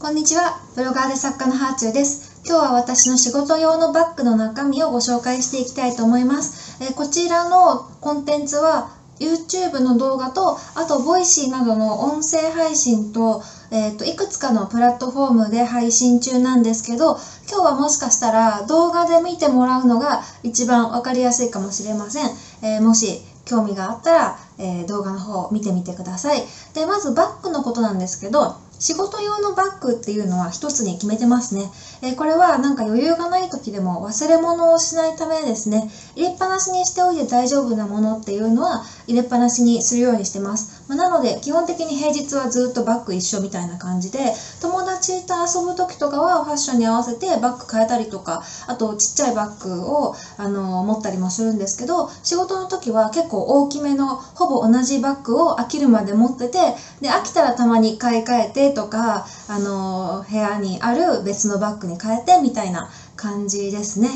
[0.00, 2.42] こんにちは、ブロガーで作家のハーチューです。
[2.44, 6.82] 今日は私の仕事用のバッグの中身をご紹介していきたいと思います。
[6.82, 17.16] えこちらのコンテンツは YouTube の動画と、あと voicy などの音声配信と、えーといくつかのプラットフォームで配信中なんですけど、
[17.48, 22.30] 今日はもしかしたら動画で見てもらうのが一番わかりやすいかもしれません。
[22.62, 26.42] えーもし興味があったら、え動画の方を見てみてください。
[26.74, 31.70] で、まずバッグのことなんですけど、仕事用のバッグっていうのは一つに決めてますね。
[32.04, 35.90] えーこれはなんか余裕がない時でも忘れ物をしないためですね。
[36.14, 40.84] 入れっぱなしにしておいて大丈夫なものっていうのは入れっぱなしにするようにしてます。
[40.86, 64.08] まあなので基本的に平日はずっとバッグ一緒みたいな感じで、友達と遊ぶ時とかはファッションに合わせてバッグ変えたりとか、あとちっちゃいバッグをあの持ったりもするんですけど、仕事の時は結構大きめのほぼ同じバッグを飽きるまで持ってて、で飽きたらたまに買い替えてとか、あの部屋にある別のバッグに変えてみたいな感じですね。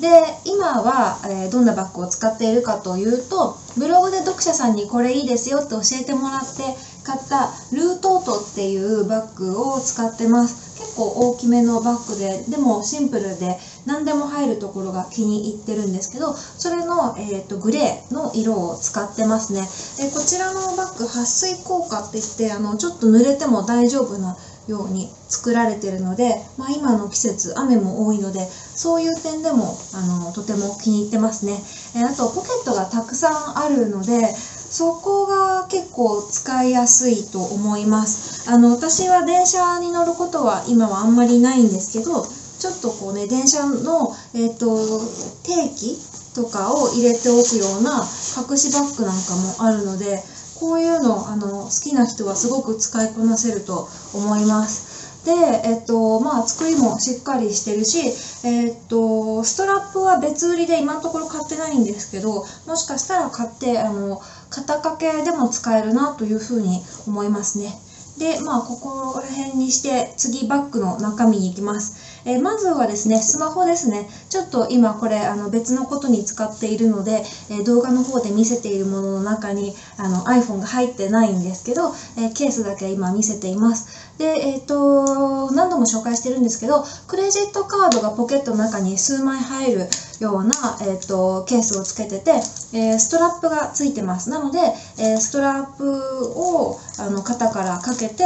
[0.00, 0.08] で
[0.44, 6.62] 今は、えーどんなバッグを使っているかというとブログで読者さんにこれいいですよって教えてもらって
[7.06, 19.60] 買ったルートートっていうバッグを使ってます結構大きめのバッグででもシンプルで何でも入るところが気に入ってるんですけどそれの、えー、とグレーの色を使ってますね
[20.02, 24.36] でこちらのバッグ撥水効果って言ってあのちょっと濡れても大丈夫な
[24.68, 31.52] ように作られてるので、まあ、今の季節雨も多いのでそういう点でもあのとても気に入ってますね、
[31.94, 38.50] えーあとポケットがたくさんあるのでそこが結構使いやすいと思います。
[38.50, 42.26] あの私は電車に乗ることは今はあんまりないんですけど
[42.58, 45.00] ちょっとこうね電車の、えー、と
[45.44, 45.96] 定期
[46.34, 48.04] とかを入れておくような
[48.36, 50.22] 隠しバッグなんかもあるので
[50.60, 54.96] こういうのあの好きな人はすごく使いこなせると思います。
[55.26, 55.32] で、
[55.64, 57.98] えっと、まあ、作りもしっかりしてるし、
[58.46, 64.20] えっと、ストラップは別売りで今のところ買ってないんですけど、もしかしたら買って、あの、
[64.50, 67.76] 肩掛けでも使えるなというふうに思いますね。
[68.18, 71.92] で、まあ、ここら辺にして、次バッグの中身に行きます。
[72.26, 74.08] えーまずはですね、スマホですね。
[74.28, 83.86] ちょっと今これあの別のことに使っているので、え動画の方で見せているものの中にあの iPhone が入ってないんですけど、えケースだけ今見せています。
[84.18, 89.88] で、えっ、と、何度も紹介してるんですけど、クレジットカードがポケットの中に数枚入る
[90.20, 92.40] ような、えっ、と、ケースをつけてて、
[92.72, 94.30] えストラップがついてます。
[94.30, 94.58] なので、
[94.96, 98.24] えストラップをあの肩からかけて、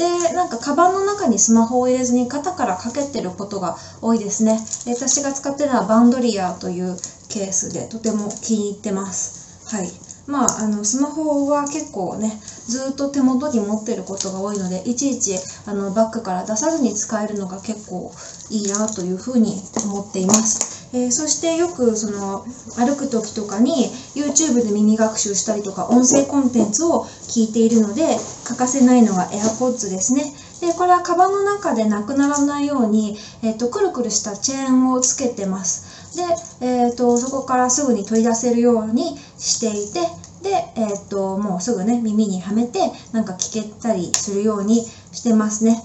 [0.00, 4.58] で、なんかカバンの中にスマホを入れずに肩からかけてることが多いですね。
[4.86, 6.96] で私が使ってるのはバンドリアという
[7.28, 9.62] ケースでとても気に入ってます。
[9.66, 9.90] はい。
[10.26, 15.34] まあ、あのスマホは結構ねずっと手元に持ってることが多いのでいちいち
[15.66, 18.14] あのバッグから出さずに使えるのが結構
[18.48, 20.88] いいなというふうに思っています。
[20.92, 22.44] えーそしてよくその
[22.76, 28.02] 歩く時とかに YouTube で耳学習したりとか音声コンテンツを聞いているので
[28.44, 30.32] 欠かせないのが AirPods ですね。
[30.60, 36.16] でこれはカバンの中でなくならないように、えっとくるくるしたチェーンをつけてます。
[36.60, 40.00] で、えっとそこからすぐに取り出せるようにしていて
[40.42, 42.78] で、えっともうすぐね耳にはめて
[43.12, 45.82] なんか聞けたりするようにしてますね。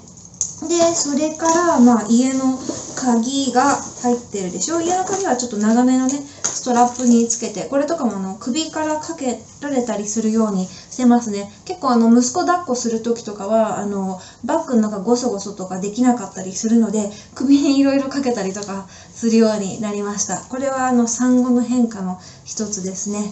[0.62, 2.58] で、それから、まあ、家の
[2.96, 4.80] 鍵が入ってるでしょ？
[4.80, 11.52] 家の鍵はちょっと長めのね、ストラップにつけて、これとかもあの首からかけられたりするようにしてますね。
[11.66, 20.38] 結構あの、息子抱っこするときとかは、あの、バッグの中ゴソゴソとかできなかったりするので、首にいろいろかけたりとかするようになりました。
[20.38, 23.30] これはあの、産後の変化の一つですね。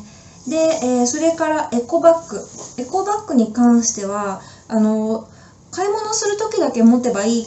[0.48, 2.40] で、えーそれからエコバッグ。
[2.78, 5.30] エコバッグに関しては、あの、
[5.72, 7.46] 買い物する時だけ持てばいい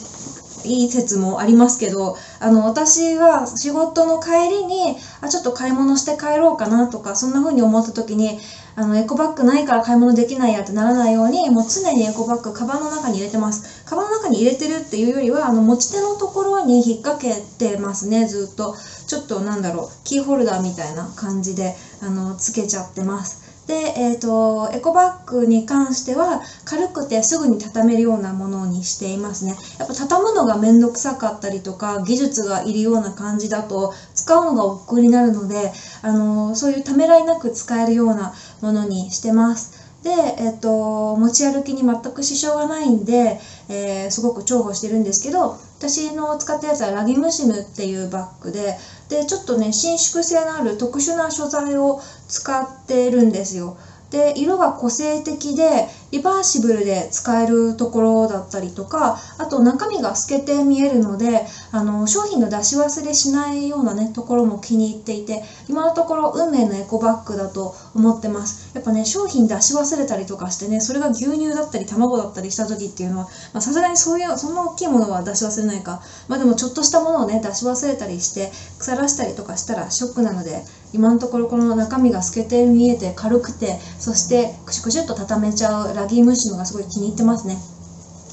[0.63, 8.37] いい説もありますけどあの私は仕事の帰りにあちょっと買い物して帰ろうかなとかそんな風に思った時に
[8.75, 13.83] あのエコバッグないから買い物できないやってならないようにもう常にエコバッグカバンの中に入れてます。
[13.85, 18.75] カバンの中に入れてるっていうよりはあの持ち手のところに引っ掛けてますねずっと。
[19.07, 23.56] ちょっとなんだろうキーホルダーみたいな感じであのつけちゃってます。
[23.67, 29.55] で、えー、とエコバッグに関しては軽くてすぐに畳めるようなものにしていますね。
[29.77, 35.71] やっぱ畳むのがめんどくさかったりとか技術がいるような感じだと使うのが億劫になるので、
[36.01, 39.71] あのそういうためらいなく使えるようなものにしてます。
[40.03, 43.37] で、えっと持ち歩きに全く支障がないんで、
[43.67, 48.75] えーすごく重宝してるんですけど私の使ったやつはラギムシムっていうバッグで
[49.09, 53.75] でちょっとね伸縮性のある特殊な素材を使ってるんですよ。
[54.09, 68.71] で色が個性的で、リバーシブルで使えるところだったりとかあと中身が透けて見えるのであの商品の出し忘れしないようなねところも気に入っていて今のところ運命のエコバッグだと思ってます。
[68.73, 73.27] やっぱね商品出し忘れたりとかしてねそれが牛乳だったり卵だったりした時っていうのは
[73.61, 76.01] さすがにそういうそんな大きいものは出し忘れないか。
[76.27, 80.63] まあでもちょっとしたものをね出し忘れたりして腐らしたりとかしたらショックなので
[80.93, 87.57] 今のところこの中身が透けて見えて軽くてそしてクシュクシュっと畳めちゃうラギームシュのがすごい気に入ってますね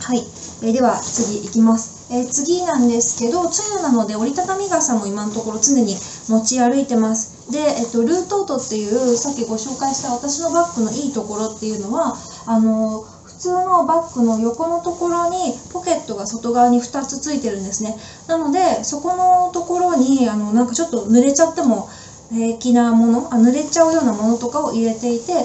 [0.05, 0.19] はい、
[0.63, 3.51] えー、では次いきますえー、次なんですけど、梅
[3.81, 7.51] 雨なので折りたたみ傘も今のところ常に持ち歩いてます。
[7.51, 12.15] で、えっと、ルートートっていうさっきご紹介した私のバッグのいいところっていうのは、
[12.47, 17.97] あの普通のバッグの横のところにポケットが外側に2つついてるんですね。
[18.29, 21.89] なので、そこのところに、あの、なんかちょっと濡れちゃっても、
[22.35, 25.43] 平気なものあ濡れちゃうようなものとかを入れていて例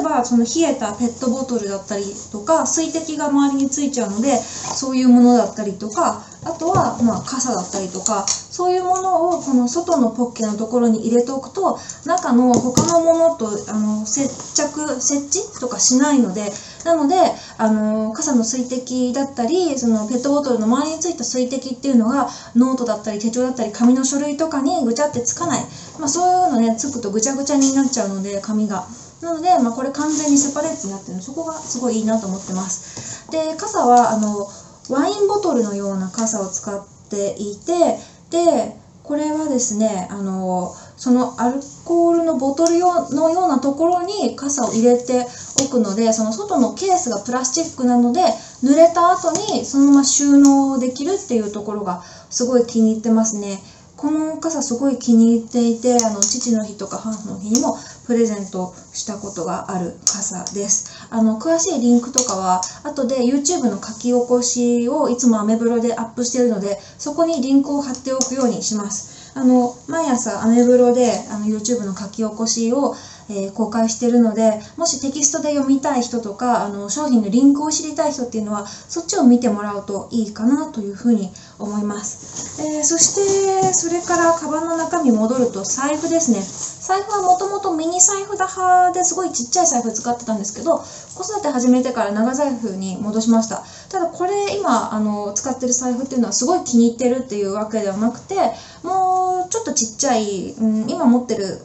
[0.00, 16.50] えばその冷えたペットボトルだったりとか水滴が周りについちゃうのでそういうものだったりとかあとはまあ傘だったりとかそういうものをこの外のポッケのところに入れておくと中の他のものとあの接着設置とかしないので
[16.84, 17.14] なので
[17.58, 25.64] あの傘の水滴だったりそのペットボトルの周りについた水滴っていうのがノートだったり手帳だったり紙の書類とかにぐちゃってつかない、
[25.98, 28.84] まあ、そういうのねつくとぐちゃぐちゃになっちゃうので紙が。
[29.22, 33.30] なので、まあ、これ完全にセパレートになってるのそこがすごいいいなと思ってます。
[33.30, 34.50] で傘はあの
[34.92, 37.98] ワインボトルのような傘を使っていて
[38.30, 45.26] でこれはですねあのそのアルコールのボトル用のようなところに傘を入れて
[45.64, 48.20] おくのでその外のケースがプラスチックなので
[48.62, 53.60] 濡れた後にそのまま収納できるっていうところがすごい気に入ってますね。
[53.96, 57.76] この傘すごい気に入っていてあの父の日とか母の日にも
[58.12, 61.08] プレゼントしたことがある傘です。
[61.08, 69.32] あの詳しいリンクとかは後で YouTube の書き起こしをいつもアメブロでアップしているのでそこにリンクを貼っておくようにします。
[69.34, 72.94] あの毎朝アメブロであの YouTube の書き起こしを
[73.32, 86.42] えー、公開してるのでもしテキストで読みたい人とかあの商品のリンクを知りたい人っていうのはそっちを見てもらうといいかなというふうに思います、えー、そしてそれからカバンの中身戻ると財布ですね。
[86.82, 90.78] 財布はもともとミニ財布だ派ですごいちっちゃい財布使ってたんですけど
[91.14, 93.62] 子育て始めてから長財布に戻しました。
[93.88, 98.34] ただこれ今あの使ってる財布っていうのはすごい気に入ってるっていうわけではなくて
[98.82, 101.60] もうちょっとちっちゃい、うん、今持ってる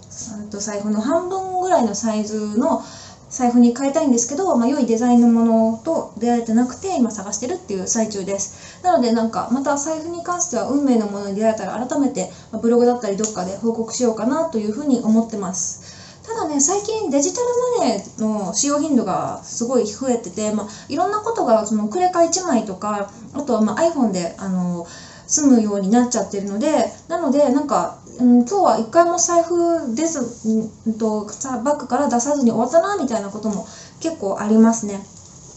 [0.52, 2.84] と財布の半分ぐらいのサイズの
[3.30, 8.82] 財布に変えたいんですけど、まあ、良いデザインのものと出会えてなくて今探してるっていう最中です。
[8.84, 12.32] なのでなんかまた財布に関しては運命のものに出会えたら改めて
[12.62, 16.08] ブログだったりどっかで報告しようかなというふうに思ってます。
[16.26, 17.48] ただね最近デジタル
[17.80, 24.86] マネーの使用頻度がすごい増えてて、まあ、いろんなことがそのクレカ1枚とかあとはま iPhone であの
[25.28, 31.26] 済むようになっちゃってるのでなのでなんかうん、今日は一回も財布です、うん、と
[31.64, 33.66] バッグから出さずに終わったなみたいなことも
[34.02, 35.00] 結構ありますね。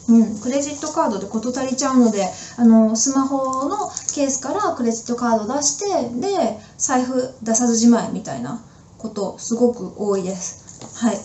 [0.09, 2.27] うん、クレジットカードで事足りちゃうので
[2.57, 8.61] あのスマホのケースからクレジットカード出してで財布出さずじまいみたいな
[8.99, 10.61] ことすごく多いです。
[10.97, 11.17] はい、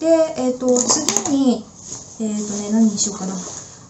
[0.00, 0.06] で、
[0.38, 1.64] えーと、次に、
[2.20, 3.34] えーとね、何にしようかな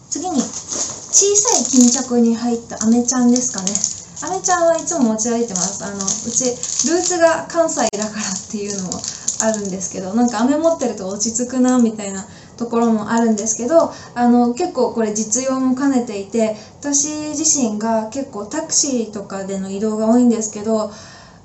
[0.08, 3.97] 次に小さい巾着に入ったアメちゃんですかね。
[4.20, 6.50] あめちゃんはいつも持ち歩いてますあのうち
[6.90, 9.00] ルーツが関西だからっていうのも
[9.40, 12.26] あるんですけどなんか飴持ってると落ち着くなみたいな
[12.56, 20.90] ところもあるんですけどあの結構これ実用も兼ねていて私自身が結構タクシーとかでの移動が多いんですけど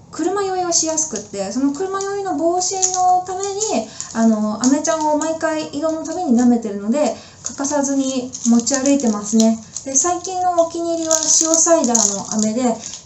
[0.09, 9.57] 車酔いをしやすくってその車酔いの防止のためにあのアメちゃんを毎回移動のために舐めてるので欠かさずに持ち歩いてますね。
[9.85, 12.61] で最近のお気に入りは塩サイダーの飴で、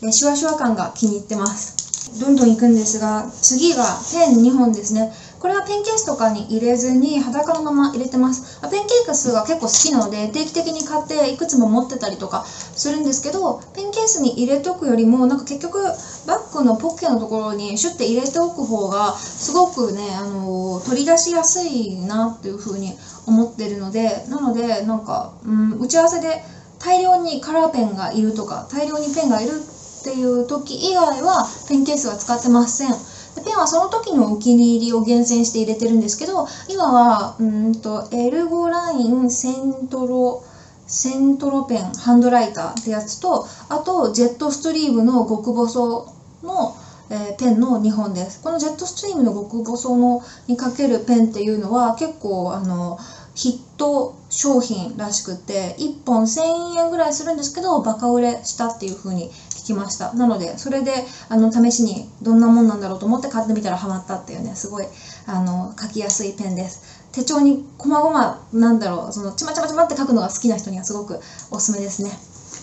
[0.06, 2.20] えシュワシュワ感が気に入ってます。
[2.20, 5.12] どんどん行くんですが、次がペン2本ですね。
[5.40, 8.62] これはペンケースとかに入れずに裸のまま入れてます。
[8.62, 15.80] ペンケースが結構好きなので定期的に買っていくつも持ってたりとかするんですけど、ペンケースに入れておくよりもなんか結局
[16.28, 26.44] バッグのポッケのところにシュッて入れておく方がすごくね、あの取り出しやすいなっていう風に思ってるので、なのでなんか、うん、打ち合わせで
[26.88, 32.92] 大量にカラーペンがいるとか大量にペンがいるっていう時以外はペンケースは使ってません。
[33.36, 40.42] でペンはその時のお気に入りを厳選して入れてるんですけど今はうんとエルゴラインセントロ
[40.88, 46.10] セントロペンハンドライターってやつとあとジェットストリームの極細
[46.42, 46.74] の、
[47.10, 48.42] えー、ペンの2本です。
[48.42, 52.98] このジェットストリームの極細のにかけるペンっていうのは結構あの
[53.36, 60.14] 筆ト商品らしくて1本1000円ぐらいするんですけどバカ売れしたっていう風に聞きました。
[60.14, 60.92] なのでそれで
[61.30, 64.86] あの試しにどんなもんなんだろうと思って買ってみたらハマったっていうねすごい
[65.28, 66.98] あの書きやすいペンです。
[67.12, 71.20] 手帳にこまごまなんだろうそのちまちまちまって書くのが好きな人にはすごく
[71.52, 72.12] おすすめですね。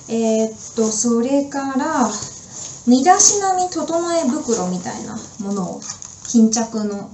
[0.08, 2.10] えー、っとそれから
[2.86, 5.80] 身だしなみ整え袋みたいなものを
[6.28, 7.10] 巾着の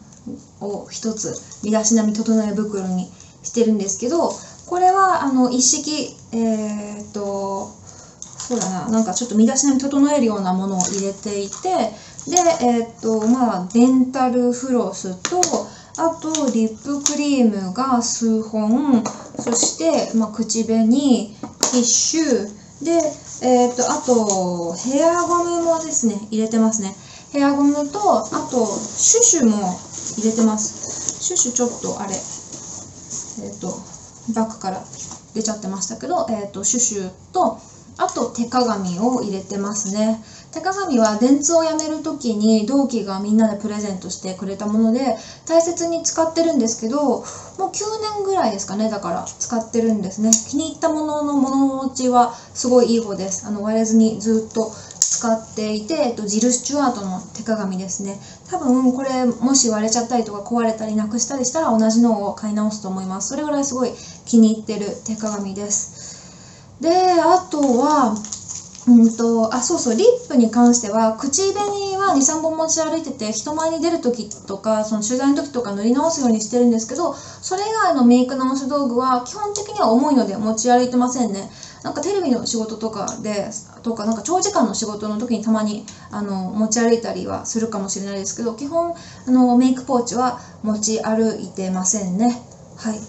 [0.60, 3.10] を一つ身だしなみ整え袋に
[3.50, 4.30] してるんですけど
[4.66, 7.66] これはあの一式えー、っと
[8.38, 11.90] そうだななんかちょっと身だしなみ整えるようなものを入れていて
[12.30, 15.40] でえー、っとまあデンタルフロスと
[15.98, 19.02] あとリップクリームが数本
[19.38, 22.92] そして、まあ、口紅ティッシュで
[23.42, 26.94] えー、っとあとヘアゴムもですね入れてますね。
[27.32, 29.56] ヘアゴムとあとシュシュも
[30.16, 31.22] 入れてます。
[31.22, 32.14] シュシュちょっとあれ。
[33.42, 33.68] えっ、ー、と
[34.34, 34.84] バッグから
[35.34, 37.58] 出ちゃってましたけど、えっ、ー、とシュシュと
[37.98, 40.22] あと手鏡を入れてますね。
[40.52, 45.16] 手鏡は電通を辞める時に同期がみんなでプレゼントしてくれたもので
[45.46, 50.30] 大切に使ってるんですけどもう9年ぐらいですかねだから使ってるんですね。
[50.48, 53.46] 気に入ったものの物持ちはすごいいい方です。
[53.46, 54.72] あの割れずにずっと
[55.20, 58.18] 使っていて、えっと、ジル・スチュワートの手鏡ですね。
[58.48, 63.28] 多分これもし割れちゃったりとか壊れたりなくしたりしたら同じのを買い直すと思います。
[63.28, 63.92] それぐらいすごい
[64.24, 66.80] 気に入ってる手鏡です。
[66.80, 66.88] で
[67.20, 68.14] あとは
[68.86, 81.50] うんとあそうそうリップに関しては口紅は23本持ち歩いてて人前に出る時とかその取材の時とか塗り直すようにしてるんですけどそれ以外のメイク直し道具は基本的には重いので持ち歩いてませんね。
[81.82, 83.48] なんかテレビの仕事とかで
[83.82, 88.94] とかなんか長時間の仕事の時にたまにあの持ち歩いたりはするかもしれないですけど基本
[89.26, 92.42] あのメイクポーチは持ち歩いてませんね。
[92.76, 93.00] はい。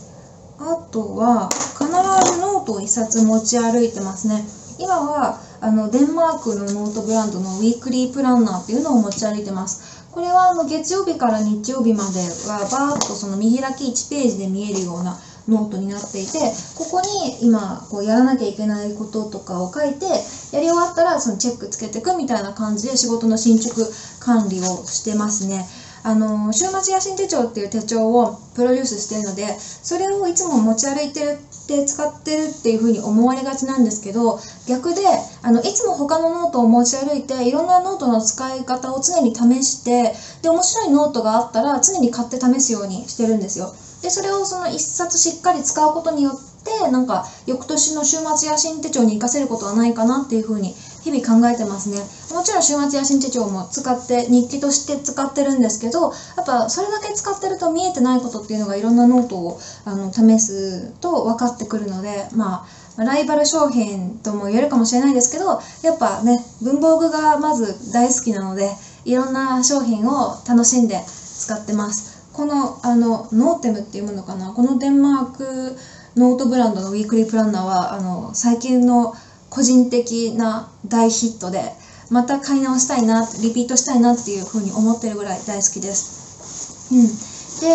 [0.59, 4.43] あとは必ずノートを1冊持ち歩いてますね。
[4.77, 15.15] 今はあのデンマークのノートブランドのウィークリープランナーっていうのを持ち歩いてますこれはあの月曜日から日曜日まではバーッとその見開き1ページで見えるような
[15.47, 16.39] ノートになっていて
[16.75, 17.07] ここに
[17.45, 20.05] 今こうやらなきゃいけないこととかを書いて
[20.51, 23.87] やり終わったらそのチェックつけていくみたいな感じで仕事の進捗
[24.19, 25.65] 管理をしてますね。
[26.03, 35.01] あの週末野心手帳っていう手帳をプロデュースしてるのでそれをいつも持ち歩いてるって使ってるっていう風に思われがちなんですけど逆で
[35.43, 43.71] あのいつも他のノートを持ち歩いていろんなノートの使い方を常に試してで面白いノートがあったら常に買って試すようにしてるんですよ。
[44.01, 51.97] でそれをその1冊しっかり使うことによってなんか翌年の週末野心手帳に活かせることはないかなっていうふうに日々考えてますね。
[52.35, 62.65] もちろん週末野心手帳も使って日記として使ってるんですけどやっぱそれだけ使ってると見えてないことっていうのがいろんなノートをあの試すと分かってくるのでま
[62.97, 68.69] あライバル商品とも言えるかもしれないですけどやっぱね文房具がまず大好きなので
[69.05, 72.21] いろんな商品を楽しんで使ってます。
[72.31, 74.53] このあの notem っていうものかな？
[74.53, 75.75] このデンマーク
[76.15, 79.13] ノートブランドのウィークリープランナーはあの最近の
[79.51, 81.61] 個人的な大ヒットで
[82.09, 86.89] また買い直したいなリピートしたいなっていうふうに思ってるぐらい大好きです。
[86.91, 87.31] うん
[87.61, 87.67] で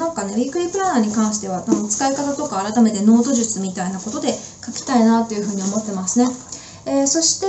[0.00, 6.26] なんかねウィークリープランナーに関しては使い方とか改めてノート術みたいなことで書きたいなというふうに思ってますね。
[6.86, 7.46] えー、そして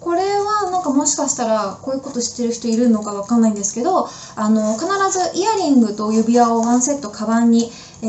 [0.00, 7.70] これはなんかもしかしたらこういうこと知ってる人いるのかわかんないんですけどあの必ずイヤリングと指輪をワンセットカバンに、
[8.02, 8.06] え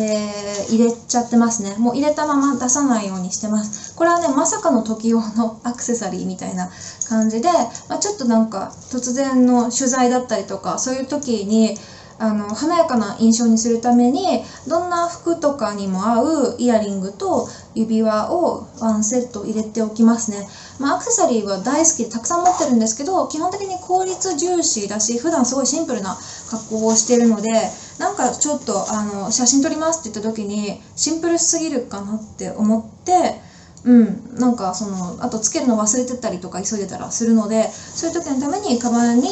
[0.70, 1.76] ー、入れちゃってますね。
[1.78, 3.94] もう入れたまま出さないようにしてます。
[3.96, 6.72] これはねまさかの時用のアクセサリーみたいな
[7.10, 7.50] 感じで、
[7.90, 11.76] まあ、ちょっとなんか突然の取材だったりとかそういう時に
[12.22, 14.22] あの華やかな印象にするために
[14.68, 20.48] どんな服とかにも合うイヤリングと指輪をワンセット入れておきますね、
[20.80, 26.16] まあ、アクセサリーは大好きでたくさん持ってるんですけど基本的に効率重視だし普段すごいシンプルな
[26.52, 27.50] 格好をしてるので
[27.98, 33.42] なんかちょっとあの写真撮りますって言った時にシンプルすぎるかなって思って
[33.84, 39.28] うん、なんかそのあとつけるの忘れてたりとか急いでたらするのでそういう時のためにカバンに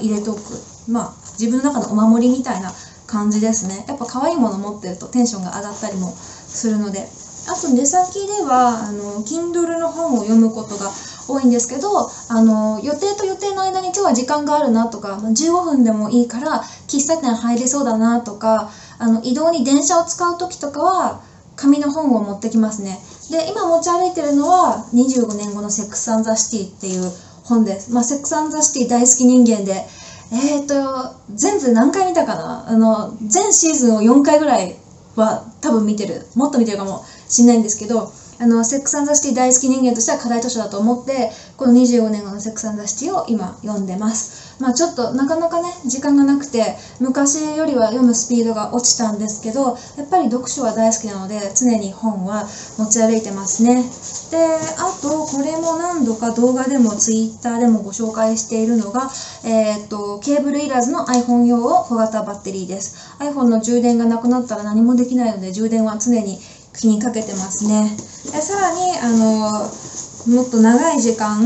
[0.00, 0.73] 入れておく。
[0.88, 2.72] まあ自分の中のお守りみたいな
[3.06, 3.84] 感じですね。
[3.88, 7.08] やっぱ可愛いもの持ってるとテンションが上がったりもするので。
[7.46, 10.90] あと出先ではあの Kindle の本を読むことが
[11.28, 21.22] 多いんですけどあの予定と予定の間に今日は時間があるなとか15分でもいいから喫茶店入れそうだなとかあの移動に電車を使う時とかは
[21.56, 22.98] 紙の本を持ってきますね。
[23.30, 27.10] で今持ち歩いてるのは25年後のセックス・アン・ザ・シティっていう
[27.44, 29.86] 本です、まあ、セックス・アン・ザ・シティ大好き人間で
[30.34, 32.68] えっ、ー、と全部何回見たかな？
[32.68, 34.76] あの全シーズンを4回ぐらい
[35.14, 36.26] は多分見てる。
[36.34, 38.12] もっと見てるかもしんないんですけど
[38.44, 44.60] あのセックス・ザ・シティ大好き人間としては課題図書だと思ってこの25年後のセックス・ザ・シティを今読んでます。
[44.60, 52.46] まあちょっとなかなかね時間がなくて昔よりは読むスピードが落ちたんですけどやっぱり読書は大好きなので常に本は
[52.76, 53.82] 持ち歩いてますね。
[54.30, 54.36] で
[54.76, 59.10] あとこれも何度か動画でも Twitter でもご紹介しているのが、
[59.42, 63.16] えー、っとケーブルいらずの iPhone 用を小型バッテリーです。
[63.20, 66.38] iPhone の充電がなくなったら何もできないので充電は常に
[66.78, 68.13] 気にかけてますね。
[68.32, 69.70] でさらにあの
[70.26, 71.44] もっと長い時間、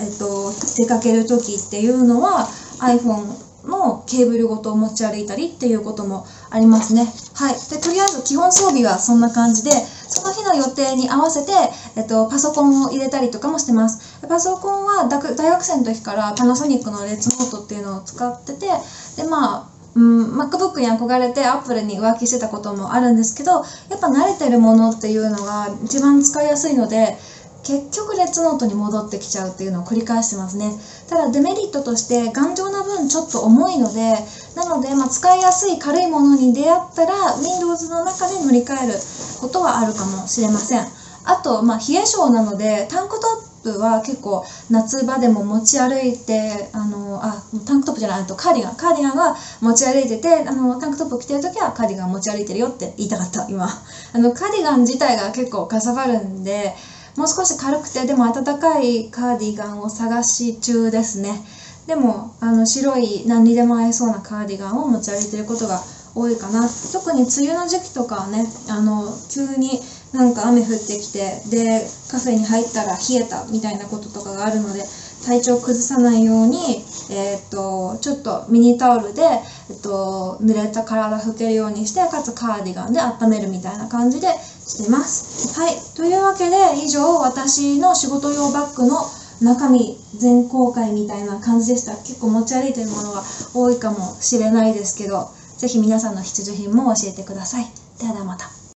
[0.00, 2.46] えっと、出かける時っていうのは
[2.80, 7.06] iPhone のケーブルごと持ち歩いたりっていうこともありますね。
[7.34, 7.54] はい。
[7.70, 11.52] で、とりあえず基本装備はそんな感じで、その日の予定に合わせて、
[11.96, 14.20] えっと、パソコンを入れたりとかもしてます。
[14.26, 18.66] パソコンは大学生の時からパナソニックのレッツノートっていうのを使ってて、
[19.16, 27.16] で、まあ、うん、MacBook に憧れて Apple に浮気してたこともあるんですけど、やっぱ慣れてるものっていうのが一番使いやすいので、
[27.62, 30.72] 結局レッツノートに戻ってきちゃうっていうのを繰り返してますね。
[31.08, 34.16] ただデメリットとして頑丈な分ちょっと重いので
[34.56, 38.94] なので、まあ、使いやすい軽いものに出会ったら Windows の中で乗り換える
[39.40, 40.86] ことはあるかもしれません。
[41.24, 53.66] あと、まあ、冷え性なのでタンクトップは結構夏場でも持ち歩いてあのあタンクトップじゃないとカーディガンカーディガンは持ち歩いててあのタンクトップ着てる時はカーディガン持ち歩いてるよって言いたかった今。
[53.66, 56.74] あのカーディガン自体が結構かさばるんで
[57.16, 61.44] もう少し軽くてでも暖かいカーディガンを探し中ですね。
[61.86, 65.80] でもあの白い何にでも合いそうなカーディガンを持ち歩いてることが
[66.14, 66.68] 多いかな。
[66.92, 69.80] 特に梅雨の時期とかはねあの急に
[70.12, 74.84] なんか雨降ってきてでカフェに入ったら冷えたみたいなこととかがあるので
[75.24, 85.58] 体調崩さないように、えー、っとちょっとミニタオルで、えっと、濡れた体拭けるようにしてかつカーディガンで温めるみたいな感じでしてます。
[85.58, 85.74] はい。
[85.96, 88.96] というわけで以上私の仕事用バッグの
[89.40, 91.96] 中身全公開みたいな感じでした。
[91.96, 93.22] 結構持ち歩いてるものが
[93.54, 97.66] 多いかもしれないですけど、ぜひ皆さんの必需品も教えてください。
[98.00, 98.61] ではではまた。